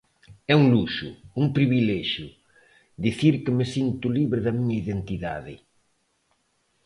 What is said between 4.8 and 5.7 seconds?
identidade.